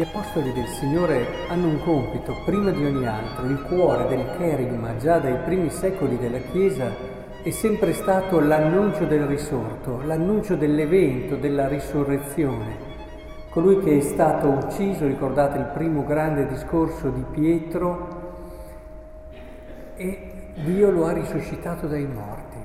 apostoli 0.00 0.54
del 0.54 0.68
Signore 0.68 1.26
hanno 1.48 1.68
un 1.68 1.78
compito, 1.82 2.34
prima 2.46 2.70
di 2.70 2.82
ogni 2.82 3.06
altro, 3.06 3.44
il 3.44 3.60
cuore 3.64 4.08
del 4.08 4.24
cherigma 4.38 4.96
già 4.96 5.18
dai 5.18 5.36
primi 5.44 5.68
secoli 5.68 6.16
della 6.16 6.38
Chiesa 6.38 6.90
è 7.42 7.50
sempre 7.50 7.92
stato 7.92 8.40
l'annuncio 8.40 9.04
del 9.04 9.26
risorto, 9.26 10.00
l'annuncio 10.02 10.56
dell'evento, 10.56 11.36
della 11.36 11.68
risurrezione. 11.68 12.90
Colui 13.50 13.80
che 13.80 13.98
è 13.98 14.00
stato 14.00 14.48
ucciso, 14.48 15.06
ricordate 15.06 15.58
il 15.58 15.70
primo 15.74 16.06
grande 16.06 16.46
discorso 16.46 17.10
di 17.10 17.24
Pietro, 17.30 18.20
e 19.96 20.32
Dio 20.64 20.90
lo 20.90 21.04
ha 21.04 21.12
risuscitato 21.12 21.86
dai 21.86 22.06
morti. 22.06 22.56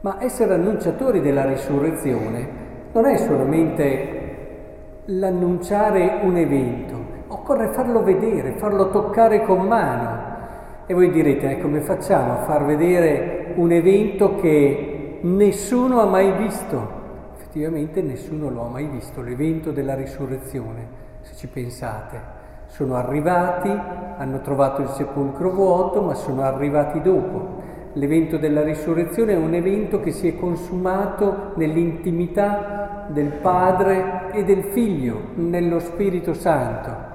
Ma 0.00 0.18
essere 0.20 0.52
annunciatori 0.52 1.22
della 1.22 1.46
risurrezione 1.46 2.48
non 2.92 3.06
è 3.06 3.16
solamente 3.16 4.25
l'annunciare 5.06 6.20
un 6.22 6.36
evento, 6.36 6.96
occorre 7.28 7.68
farlo 7.68 8.02
vedere, 8.02 8.52
farlo 8.52 8.90
toccare 8.90 9.44
con 9.44 9.60
mano. 9.66 10.34
E 10.86 10.94
voi 10.94 11.10
direte, 11.10 11.50
eh, 11.50 11.60
come 11.60 11.80
facciamo 11.80 12.32
a 12.32 12.36
far 12.42 12.64
vedere 12.64 13.52
un 13.56 13.70
evento 13.70 14.36
che 14.36 15.18
nessuno 15.22 16.00
ha 16.00 16.06
mai 16.06 16.32
visto? 16.32 16.94
Effettivamente 17.36 18.02
nessuno 18.02 18.50
lo 18.50 18.64
ha 18.64 18.68
mai 18.68 18.86
visto, 18.86 19.22
l'evento 19.22 19.70
della 19.70 19.94
risurrezione, 19.94 20.86
se 21.20 21.34
ci 21.36 21.46
pensate. 21.46 22.34
Sono 22.66 22.96
arrivati, 22.96 23.68
hanno 23.68 24.40
trovato 24.40 24.82
il 24.82 24.88
sepolcro 24.88 25.50
vuoto, 25.50 26.02
ma 26.02 26.14
sono 26.14 26.42
arrivati 26.42 27.00
dopo. 27.00 27.62
L'evento 27.92 28.38
della 28.38 28.62
risurrezione 28.62 29.32
è 29.32 29.36
un 29.36 29.54
evento 29.54 30.00
che 30.00 30.10
si 30.10 30.28
è 30.28 30.36
consumato 30.36 31.52
nell'intimità 31.54 32.85
del 33.08 33.32
Padre 33.32 34.30
e 34.32 34.44
del 34.44 34.64
Figlio, 34.64 35.30
nello 35.34 35.78
Spirito 35.80 36.34
Santo. 36.34 37.14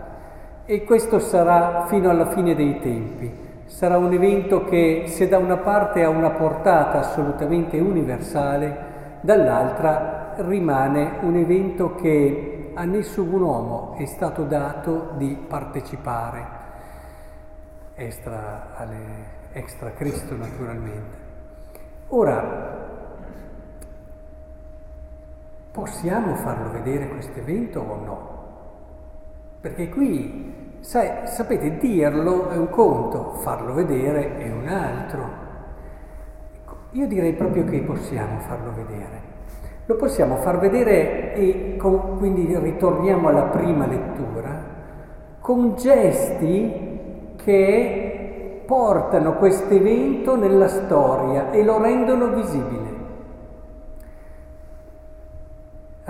E 0.65 0.83
questo 0.83 1.19
sarà 1.19 1.85
fino 1.87 2.09
alla 2.09 2.29
fine 2.31 2.55
dei 2.55 2.79
tempi. 2.79 3.49
Sarà 3.65 3.97
un 3.97 4.11
evento 4.11 4.65
che 4.65 5.05
se 5.07 5.27
da 5.27 5.37
una 5.37 5.57
parte 5.57 6.03
ha 6.03 6.09
una 6.09 6.31
portata 6.31 6.99
assolutamente 6.99 7.79
universale, 7.79 8.89
dall'altra 9.21 10.33
rimane 10.37 11.19
un 11.21 11.35
evento 11.35 11.95
che 11.95 12.71
a 12.73 12.83
nessun 12.85 13.31
uomo 13.31 13.95
è 13.97 14.05
stato 14.05 14.43
dato 14.43 15.11
di 15.17 15.37
partecipare, 15.47 16.45
extra 17.95 18.67
alle 18.75 19.39
extra 19.53 19.91
Cristo 19.91 20.35
naturalmente. 20.35 21.17
Ora, 22.09 22.90
possiamo 25.71 26.35
farlo 26.35 26.71
vedere 26.71 27.07
questo 27.09 27.39
evento 27.39 27.79
o 27.79 27.95
no? 28.05 28.39
Perché 29.61 29.89
qui, 29.89 30.77
sai, 30.79 31.27
sapete, 31.27 31.77
dirlo 31.77 32.49
è 32.49 32.57
un 32.57 32.69
conto, 32.69 33.33
farlo 33.41 33.73
vedere 33.73 34.37
è 34.37 34.51
un 34.51 34.67
altro. 34.67 35.29
Ecco, 36.55 36.75
io 36.91 37.07
direi 37.07 37.33
proprio 37.33 37.63
che 37.63 37.81
possiamo 37.81 38.39
farlo 38.39 38.73
vedere. 38.73 39.29
Lo 39.85 39.95
possiamo 39.95 40.37
far 40.37 40.59
vedere 40.59 41.33
e 41.33 41.75
con, 41.77 42.17
quindi 42.17 42.55
ritorniamo 42.57 43.27
alla 43.27 43.43
prima 43.43 43.85
lettura 43.85 44.71
con 45.41 45.75
gesti 45.75 47.35
che 47.35 48.61
portano 48.65 49.35
questo 49.37 49.73
evento 49.73 50.35
nella 50.35 50.67
storia 50.67 51.51
e 51.51 51.63
lo 51.63 51.81
rendono 51.81 52.27
visibile. 52.27 52.90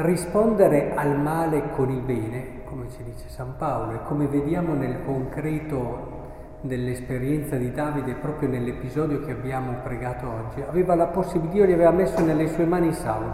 Rispondere 0.03 0.93
al 0.95 1.19
male 1.19 1.69
con 1.75 1.91
il 1.91 1.99
bene, 1.99 2.63
come 2.63 2.85
ci 2.89 3.03
dice 3.03 3.25
San 3.27 3.53
Paolo, 3.55 3.91
e 3.91 4.03
come 4.05 4.25
vediamo 4.25 4.73
nel 4.73 5.03
concreto 5.05 6.19
dell'esperienza 6.61 7.55
di 7.55 7.71
Davide 7.71 8.13
proprio 8.13 8.49
nell'episodio 8.49 9.21
che 9.23 9.29
abbiamo 9.29 9.73
pregato 9.83 10.25
oggi, 10.25 10.63
aveva 10.67 10.95
la 10.95 11.05
possibilità, 11.05 11.53
Dio 11.53 11.65
gli 11.65 11.73
aveva 11.73 11.91
messo 11.91 12.25
nelle 12.25 12.47
sue 12.47 12.65
mani 12.65 12.93
Saul. 12.93 13.31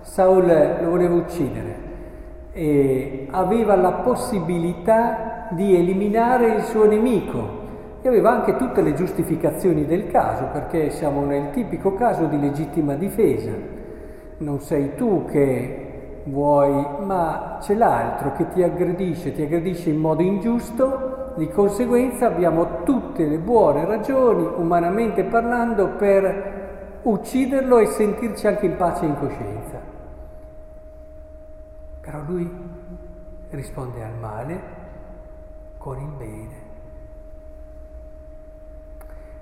Saul 0.00 0.46
lo 0.80 0.88
voleva 0.88 1.16
uccidere 1.16 1.74
e 2.52 3.28
aveva 3.30 3.76
la 3.76 3.92
possibilità 3.92 5.48
di 5.50 5.76
eliminare 5.76 6.54
il 6.54 6.62
suo 6.62 6.86
nemico, 6.86 7.64
e 8.00 8.08
aveva 8.08 8.30
anche 8.30 8.56
tutte 8.56 8.80
le 8.80 8.94
giustificazioni 8.94 9.84
del 9.84 10.06
caso, 10.06 10.48
perché 10.50 10.88
siamo 10.88 11.26
nel 11.26 11.50
tipico 11.50 11.92
caso 11.92 12.24
di 12.24 12.40
legittima 12.40 12.94
difesa. 12.94 13.52
Non 14.38 14.60
sei 14.60 14.94
tu 14.94 15.26
che 15.26 15.82
vuoi, 16.26 17.04
ma 17.04 17.58
c'è 17.60 17.74
l'altro 17.74 18.32
che 18.32 18.48
ti 18.48 18.62
aggredisce, 18.62 19.32
ti 19.32 19.42
aggredisce 19.42 19.90
in 19.90 19.98
modo 19.98 20.22
ingiusto, 20.22 21.32
di 21.36 21.48
conseguenza 21.48 22.26
abbiamo 22.26 22.82
tutte 22.82 23.26
le 23.26 23.38
buone 23.38 23.84
ragioni, 23.84 24.44
umanamente 24.56 25.24
parlando, 25.24 25.88
per 25.90 26.98
ucciderlo 27.02 27.78
e 27.78 27.86
sentirci 27.86 28.46
anche 28.46 28.66
in 28.66 28.76
pace 28.76 29.04
e 29.04 29.08
in 29.08 29.18
coscienza. 29.18 29.80
Però 32.00 32.20
lui 32.26 32.50
risponde 33.50 34.02
al 34.02 34.14
male 34.18 34.60
con 35.78 35.98
il 35.98 36.10
bene. 36.16 36.64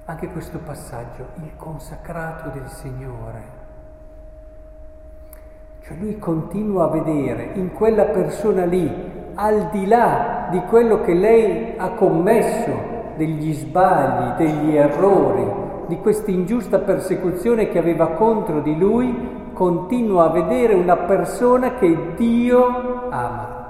Anche 0.07 0.29
questo 0.29 0.59
passaggio, 0.59 1.29
il 1.37 1.57
consacrato 1.57 2.51
del 2.51 2.69
Signore. 2.69 3.64
Cioè 5.87 5.99
lui 5.99 6.19
continua 6.19 6.85
a 6.85 6.89
vedere 6.89 7.51
in 7.57 7.75
quella 7.75 8.05
persona 8.05 8.65
lì, 8.65 8.91
al 9.35 9.69
di 9.71 9.87
là 9.87 10.49
di 10.51 10.61
quello 10.61 11.03
che 11.03 11.13
lei 11.13 11.75
ha 11.77 11.91
commesso, 11.91 12.73
degli 13.17 13.53
sbagli, 13.53 14.37
degli 14.39 14.77
errori, 14.77 15.47
di 15.87 15.99
questa 15.99 16.31
ingiusta 16.31 16.79
persecuzione 16.79 17.69
che 17.69 17.79
aveva 17.79 18.13
contro 18.13 18.63
di 18.63 18.79
lui, 18.79 19.51
continua 19.53 20.25
a 20.25 20.33
vedere 20.33 20.73
una 20.73 20.97
persona 20.97 21.75
che 21.75 22.15
Dio 22.17 23.11
ama. 23.11 23.63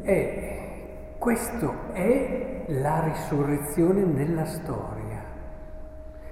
E 0.00 0.50
questo 1.18 1.74
è 1.92 2.62
la 2.68 3.02
risurrezione 3.04 4.02
nella 4.02 4.46
storia. 4.46 4.99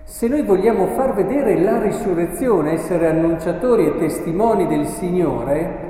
Se 0.08 0.26
noi 0.26 0.42
vogliamo 0.42 0.86
far 0.86 1.12
vedere 1.12 1.60
la 1.60 1.82
risurrezione, 1.82 2.72
essere 2.72 3.08
annunciatori 3.08 3.86
e 3.86 3.98
testimoni 3.98 4.66
del 4.66 4.86
Signore, 4.86 5.86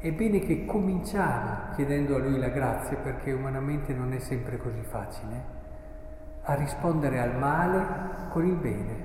è 0.00 0.10
bene 0.10 0.40
che 0.40 0.64
cominciamo 0.66 1.70
chiedendo 1.76 2.16
a 2.16 2.18
Lui 2.18 2.40
la 2.40 2.48
grazia, 2.48 2.96
perché 2.96 3.30
umanamente 3.30 3.94
non 3.94 4.12
è 4.12 4.18
sempre 4.18 4.56
così 4.56 4.82
facile, 4.82 5.42
a 6.42 6.54
rispondere 6.54 7.20
al 7.20 7.36
male 7.38 7.86
con 8.30 8.44
il 8.44 8.56
bene. 8.56 8.96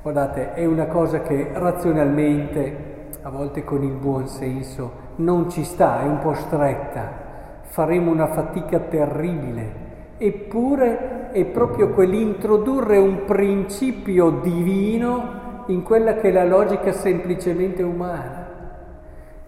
Guardate, 0.00 0.54
è 0.54 0.64
una 0.64 0.86
cosa 0.86 1.20
che 1.20 1.50
razionalmente, 1.52 3.10
a 3.20 3.28
volte 3.28 3.64
con 3.64 3.82
il 3.82 3.96
buon 3.96 4.28
senso, 4.28 5.10
non 5.16 5.50
ci 5.50 5.62
sta, 5.62 6.00
è 6.00 6.06
un 6.06 6.20
po' 6.20 6.32
stretta 6.32 7.20
faremo 7.64 8.10
una 8.10 8.26
fatica 8.28 8.78
terribile. 8.80 9.90
Eppure 10.18 11.30
è 11.32 11.44
proprio 11.44 11.90
quell'introdurre 11.90 12.98
un 12.98 13.24
principio 13.24 14.30
divino 14.42 15.40
in 15.66 15.82
quella 15.82 16.14
che 16.14 16.28
è 16.28 16.32
la 16.32 16.44
logica 16.44 16.92
semplicemente 16.92 17.82
umana. 17.82 18.50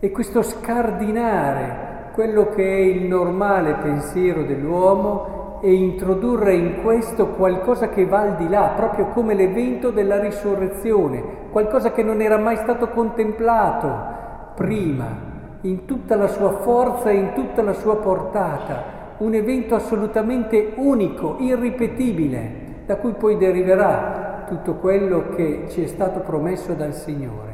E 0.00 0.10
questo 0.10 0.42
scardinare 0.42 1.92
quello 2.14 2.48
che 2.50 2.64
è 2.64 2.80
il 2.80 3.02
normale 3.06 3.74
pensiero 3.82 4.44
dell'uomo 4.44 5.58
e 5.62 5.72
introdurre 5.72 6.54
in 6.54 6.82
questo 6.82 7.28
qualcosa 7.28 7.88
che 7.88 8.04
va 8.04 8.20
al 8.20 8.36
di 8.36 8.48
là, 8.48 8.72
proprio 8.76 9.06
come 9.06 9.34
l'evento 9.34 9.90
della 9.90 10.20
risurrezione, 10.20 11.48
qualcosa 11.50 11.90
che 11.90 12.02
non 12.02 12.20
era 12.20 12.38
mai 12.38 12.56
stato 12.56 12.90
contemplato 12.90 14.12
prima 14.54 15.32
in 15.62 15.86
tutta 15.86 16.14
la 16.14 16.28
sua 16.28 16.50
forza 16.58 17.10
e 17.10 17.16
in 17.16 17.32
tutta 17.32 17.62
la 17.62 17.72
sua 17.72 17.96
portata, 17.96 19.02
un 19.18 19.34
evento 19.34 19.74
assolutamente 19.74 20.72
unico, 20.76 21.36
irripetibile, 21.40 22.82
da 22.86 22.96
cui 22.96 23.12
poi 23.12 23.36
deriverà 23.36 24.44
tutto 24.46 24.74
quello 24.74 25.28
che 25.30 25.66
ci 25.68 25.82
è 25.82 25.86
stato 25.86 26.20
promesso 26.20 26.74
dal 26.74 26.94
Signore. 26.94 27.52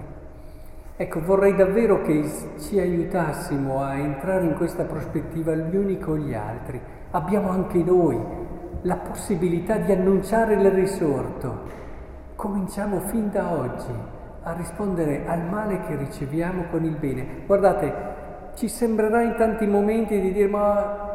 Ecco, 0.96 1.20
vorrei 1.22 1.54
davvero 1.54 2.02
che 2.02 2.28
ci 2.58 2.78
aiutassimo 2.78 3.82
a 3.82 3.94
entrare 3.94 4.44
in 4.44 4.54
questa 4.54 4.84
prospettiva 4.84 5.54
gli 5.54 5.74
uni 5.74 5.98
con 5.98 6.18
gli 6.18 6.34
altri. 6.34 6.80
Abbiamo 7.12 7.50
anche 7.50 7.82
noi 7.82 8.18
la 8.82 8.96
possibilità 8.96 9.76
di 9.76 9.92
annunciare 9.92 10.54
il 10.54 10.70
risorto. 10.70 11.78
Cominciamo 12.36 13.00
fin 13.00 13.30
da 13.30 13.50
oggi 13.50 13.92
a 14.42 14.52
rispondere 14.52 15.24
al 15.26 15.42
male 15.44 15.80
che 15.86 15.96
riceviamo 15.96 16.64
con 16.70 16.84
il 16.84 16.96
bene. 16.96 17.44
Guardate, 17.46 17.92
ci 18.54 18.68
sembrerà 18.68 19.22
in 19.22 19.36
tanti 19.36 19.66
momenti 19.66 20.20
di 20.20 20.32
dire 20.32 20.48
ma 20.48 21.09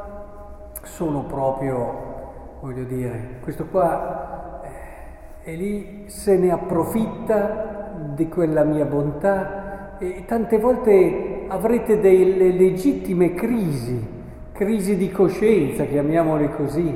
sono 0.86 1.24
proprio, 1.24 2.58
voglio 2.62 2.84
dire, 2.84 3.40
questo 3.42 3.66
qua 3.66 4.62
eh, 4.64 5.52
è 5.52 5.56
lì, 5.56 6.04
se 6.08 6.38
ne 6.38 6.52
approfitta 6.52 7.92
di 8.14 8.30
quella 8.30 8.64
mia 8.64 8.86
bontà, 8.86 9.98
e 9.98 10.24
tante 10.26 10.60
volte 10.60 11.46
avrete 11.48 12.00
delle 12.00 12.52
legittime 12.52 13.34
crisi, 13.34 14.14
crisi 14.52 14.96
di 14.96 15.10
coscienza, 15.12 15.86
chiamiamole 15.86 16.50
così, 16.56 16.96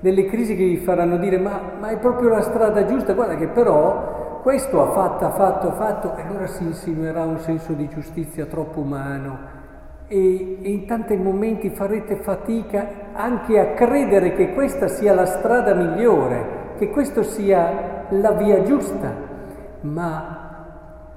delle 0.00 0.24
crisi 0.24 0.56
che 0.56 0.64
vi 0.64 0.78
faranno 0.78 1.18
dire 1.18 1.38
ma, 1.38 1.60
ma 1.78 1.90
è 1.90 1.98
proprio 1.98 2.30
la 2.30 2.40
strada 2.40 2.86
giusta, 2.86 3.12
guarda 3.12 3.36
che 3.36 3.48
però 3.48 4.40
questo 4.42 4.80
ha 4.82 4.92
fatto, 4.92 5.26
ha 5.26 5.30
fatto, 5.30 5.68
ha 5.68 5.72
fatto, 5.72 6.16
e 6.16 6.22
allora 6.22 6.46
si 6.46 6.64
insinuerà 6.64 7.22
un 7.24 7.38
senso 7.38 7.74
di 7.74 7.86
giustizia 7.88 8.46
troppo 8.46 8.80
umano 8.80 9.58
e, 10.12 10.58
in 10.62 10.86
tanti 10.86 11.14
momenti 11.16 11.70
farete 11.70 12.16
fatica 12.16 13.12
anche 13.12 13.60
a 13.60 13.74
credere 13.74 14.32
che 14.32 14.52
questa 14.54 14.88
sia 14.88 15.14
la 15.14 15.24
strada 15.24 15.72
migliore, 15.72 16.74
che 16.78 16.90
questo 16.90 17.22
sia 17.22 18.06
la 18.10 18.32
via 18.32 18.64
giusta, 18.64 19.14
ma 19.82 20.66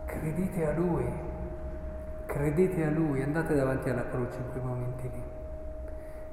credete 0.06 0.68
a 0.68 0.74
Lui, 0.74 1.06
credete 2.28 2.86
a 2.86 2.92
Lui, 2.92 3.24
andate 3.24 3.56
davanti 3.56 3.90
alla 3.90 4.06
croce 4.06 4.38
in 4.38 4.52
quei 4.52 4.64
momenti 4.64 5.10
lì. 5.12 5.24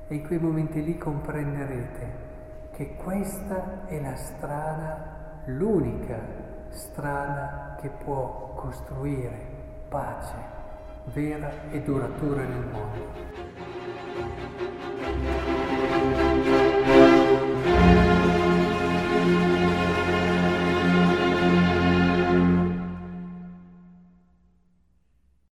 E 0.08 0.14
in 0.14 0.26
quei 0.26 0.38
momenti 0.38 0.84
lì 0.84 0.98
comprenderete 0.98 2.28
che 2.72 2.94
questa 2.94 3.86
è 3.86 3.98
la 4.02 4.16
strada, 4.16 5.42
l'unica 5.46 6.18
strada 6.68 7.78
che 7.80 7.88
può 8.04 8.52
costruire 8.54 9.48
pace 9.88 10.59
vera 11.12 11.52
e 11.72 11.80
duratura 11.80 12.44
nel 12.44 12.66
mondo. 12.72 13.08